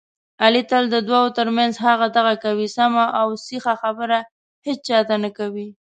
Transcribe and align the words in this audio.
علي 0.43 0.61
تل 0.69 0.83
د 0.91 0.95
دوو 1.07 1.23
ترمنځ 1.37 1.73
هغه 1.85 2.07
دغه 2.17 2.33
کوي، 2.43 2.67
سمه 2.77 3.05
اوسیخه 3.23 3.73
خبره 3.81 4.19
هېچاته 4.67 5.15
نه 5.23 5.29
کوي. 5.37 5.67